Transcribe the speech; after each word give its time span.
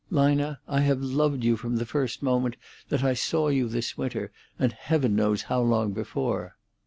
"Lina, 0.09 0.59
I 0.67 0.81
have 0.81 1.03
loved 1.03 1.43
you 1.43 1.55
from 1.55 1.75
the 1.75 1.85
first 1.85 2.23
moment 2.23 2.55
that 2.89 3.03
I 3.03 3.13
saw 3.13 3.49
you 3.49 3.67
this 3.67 3.99
winter, 3.99 4.31
and 4.57 4.73
Heaven 4.73 5.15
knows 5.15 5.43
how 5.43 5.61
long 5.61 5.93
before!" 5.93 6.55